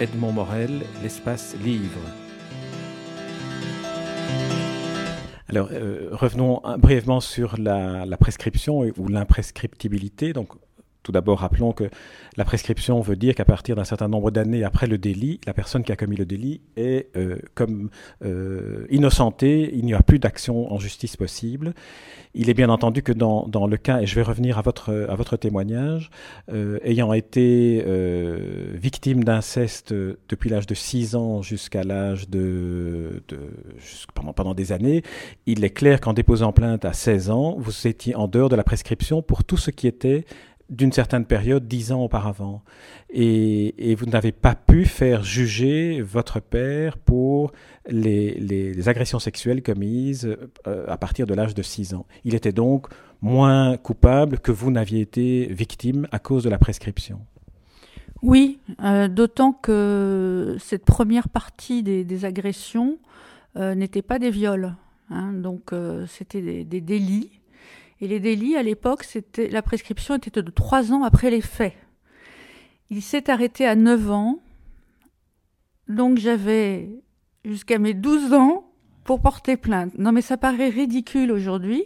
[0.00, 2.00] Edmond Morel, l'espace livre.
[5.48, 10.32] Alors, euh, revenons brièvement sur la, la prescription ou l'imprescriptibilité.
[10.32, 10.48] Donc,
[11.04, 11.84] tout d'abord, rappelons que
[12.36, 15.84] la prescription veut dire qu'à partir d'un certain nombre d'années après le délit, la personne
[15.84, 17.90] qui a commis le délit est euh, comme
[18.24, 21.74] euh, innocentée, il n'y a plus d'action en justice possible.
[22.34, 25.06] Il est bien entendu que dans, dans, le cas, et je vais revenir à votre,
[25.08, 26.10] à votre témoignage,
[26.50, 27.84] euh, ayant été
[28.74, 29.94] victime d'inceste
[30.28, 33.38] depuis l'âge de 6 ans jusqu'à l'âge de, de
[34.14, 35.02] pendant, pendant des années,
[35.46, 38.64] il est clair qu'en déposant plainte à 16 ans, vous étiez en dehors de la
[38.64, 40.24] prescription pour tout ce qui était
[40.70, 42.62] d'une certaine période, dix ans auparavant.
[43.10, 47.52] Et, vous n'avez pas pu faire juger votre père pour
[47.88, 50.36] les, agressions sexuelles commises
[50.66, 52.06] euh, à partir de l'âge de six ans.
[52.24, 52.88] Il était donc
[53.20, 57.20] moins coupable que vous n'aviez été victime à cause de la prescription.
[58.22, 62.98] Oui, euh, d'autant que cette première partie des, agressions
[63.56, 64.74] euh, n'était pas des viols.
[65.10, 65.72] Hein, donc
[66.08, 67.30] c'était des délits
[68.00, 71.74] et les délits, à l'époque, c'était la prescription était de trois ans après les faits.
[72.90, 74.40] Il s'est arrêté à 9 ans.
[75.88, 76.90] Donc j'avais
[77.44, 78.70] jusqu'à mes 12 ans
[79.04, 79.96] pour porter plainte.
[79.98, 81.84] Non mais ça paraît ridicule aujourd'hui.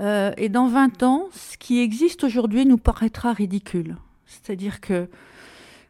[0.00, 3.96] Euh, et dans 20 ans, ce qui existe aujourd'hui nous paraîtra ridicule.
[4.26, 5.08] C'est-à-dire que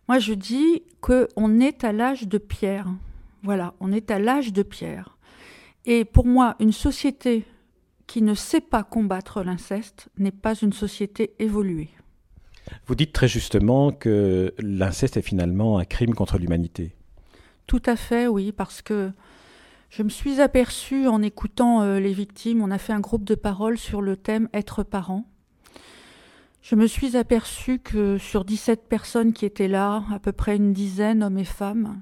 [0.09, 2.87] moi je dis qu'on est à l'âge de pierre.
[3.43, 5.17] Voilà, on est à l'âge de pierre.
[5.85, 7.45] Et pour moi, une société
[8.09, 11.91] qui ne sait pas combattre l'inceste n'est pas une société évoluée.
[12.87, 16.97] Vous dites très justement que l'inceste est finalement un crime contre l'humanité.
[17.67, 19.13] Tout à fait, oui, parce que
[19.91, 23.35] je me suis aperçue en écoutant euh, les victimes, on a fait un groupe de
[23.35, 25.25] parole sur le thème être parent.
[26.63, 30.73] Je me suis aperçue que sur 17 personnes qui étaient là, à peu près une
[30.73, 32.01] dizaine, hommes et femmes,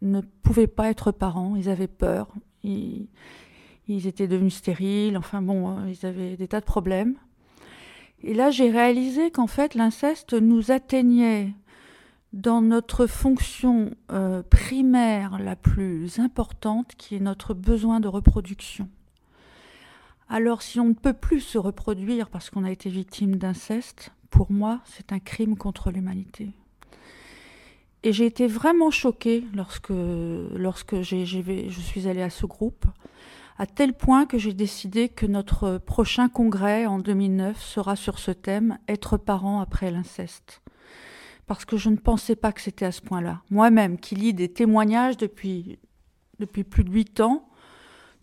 [0.00, 3.06] ne pouvaient pas être parents, ils avaient peur, ils,
[3.88, 7.16] ils étaient devenus stériles, enfin bon, euh, ils avaient des tas de problèmes.
[8.22, 11.52] Et là, j'ai réalisé qu'en fait, l'inceste nous atteignait
[12.32, 18.88] dans notre fonction euh, primaire la plus importante, qui est notre besoin de reproduction.
[20.28, 24.50] Alors, si on ne peut plus se reproduire parce qu'on a été victime d'inceste, pour
[24.50, 26.52] moi, c'est un crime contre l'humanité.
[28.04, 32.86] Et j'ai été vraiment choquée lorsque, lorsque je suis allée à ce groupe
[33.62, 38.32] à tel point que j'ai décidé que notre prochain congrès en 2009 sera sur ce
[38.32, 40.62] thème Être parent après l'inceste.
[41.46, 43.40] Parce que je ne pensais pas que c'était à ce point-là.
[43.50, 45.78] Moi-même, qui lis des témoignages depuis,
[46.40, 47.48] depuis plus de huit ans,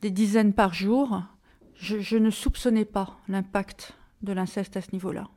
[0.02, 1.22] des dizaines par jour,
[1.74, 5.30] je, je ne soupçonnais pas l'impact de l'inceste à ce niveau-là.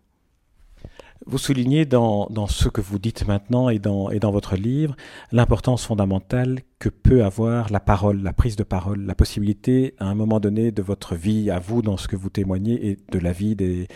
[1.26, 4.96] Vous soulignez dans, ce que vous dites maintenant et dans, votre livre
[5.30, 10.16] l'importance fondamentale que peut avoir la parole, la prise de parole, la possibilité à un
[10.16, 13.30] moment donné de votre vie, à vous dans ce que vous témoignez et de la
[13.30, 13.86] vie des,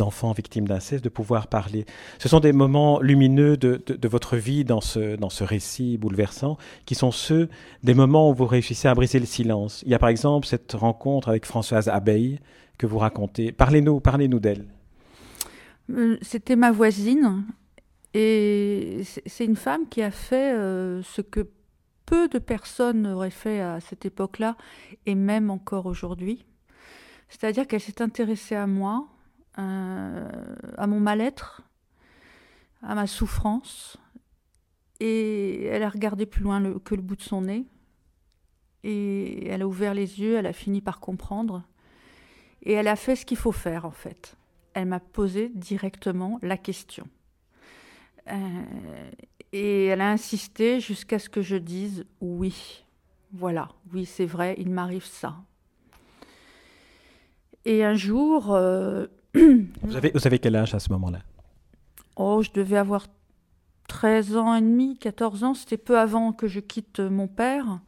[0.00, 1.84] enfants victimes d'inceste, de pouvoir parler.
[2.18, 6.94] Ce sont des moments lumineux de, votre vie dans ce, dans ce récit bouleversant qui
[6.94, 7.50] sont ceux
[7.82, 9.82] des moments où vous réussissez à briser le silence.
[9.84, 12.40] Il y a par exemple cette rencontre avec Françoise Abeille
[12.78, 13.52] que vous racontez.
[13.52, 14.64] Parlez-nous, parlez-nous d'elle.
[15.90, 17.44] Euh, c'était ma voisine
[18.14, 21.48] et c'est une femme qui a fait euh, ce que
[22.06, 24.56] peu de personnes auraient fait à cette époque-là
[25.06, 26.44] et même encore aujourd'hui.
[27.28, 29.06] C'est-à-dire qu'elle s'est intéressée à moi,
[29.58, 30.28] euh,
[30.76, 31.62] à mon mal-être,
[32.82, 33.96] à ma souffrance,
[34.98, 37.66] et elle a regardé plus loin que le bout de son nez,
[38.82, 41.62] et elle a ouvert les yeux, elle a fini par comprendre,
[42.62, 44.36] et elle a fait ce qu'il faut faire en fait
[44.74, 47.06] elle m'a posé directement la question.
[48.28, 48.62] Euh,
[49.52, 52.84] et elle a insisté jusqu'à ce que je dise oui.
[53.32, 55.36] Voilà, oui, c'est vrai, il m'arrive ça.
[57.64, 58.52] Et un jour...
[58.52, 61.20] Euh, vous, avez, vous avez quel âge à ce moment-là?
[62.16, 63.06] Oh, je devais avoir
[63.88, 67.80] 13 ans et demi, 14 ans, c'était peu avant que je quitte mon père.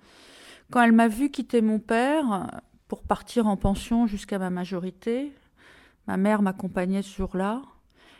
[0.71, 2.47] Quand elle m'a vu quitter mon père
[2.89, 5.33] pour partir en pension jusqu'à ma majorité,
[6.07, 7.63] Ma mère m'accompagnait ce jour-là.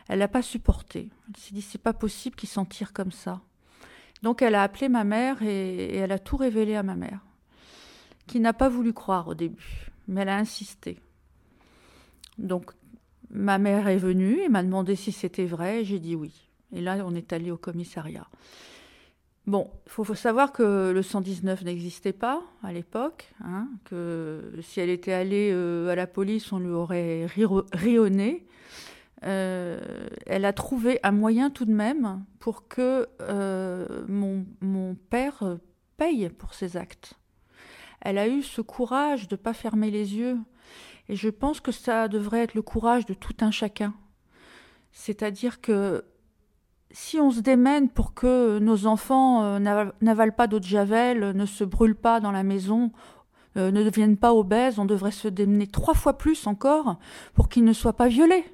[0.07, 1.09] Elle n'a pas supporté.
[1.27, 3.41] Elle s'est dit c'est pas possible qu'il s'en tire comme ça.
[4.21, 7.19] Donc elle a appelé ma mère et, et elle a tout révélé à ma mère,
[8.25, 10.97] qui n'a pas voulu croire au début, mais elle a insisté.
[12.37, 12.71] Donc
[13.29, 16.49] ma mère est venue et m'a demandé si c'était vrai j'ai dit oui.
[16.71, 18.27] Et là on est allé au commissariat.
[19.45, 24.89] Bon, il faut, savoir que le 119 n'existait pas à l'époque, hein, que si elle
[24.89, 27.27] était allée euh, à la police, on lui aurait
[27.73, 28.47] rionné.
[29.25, 35.57] Euh, elle a trouvé un moyen tout de même pour que euh, mon, mon, père
[35.97, 37.15] paye pour ses actes.
[37.99, 40.37] Elle a eu ce courage de ne pas fermer les yeux.
[41.09, 43.93] Et je pense que ça devrait être le courage de tout un chacun.
[44.93, 46.05] C'est-à-dire que
[46.93, 51.45] si on se démène pour que nos enfants euh, n'avalent pas d'eau de javel, ne
[51.45, 52.91] se brûlent pas dans la maison,
[53.57, 56.97] euh, ne deviennent pas obèses, on devrait se démener trois fois plus encore
[57.33, 58.45] pour qu'ils ne soient pas violés.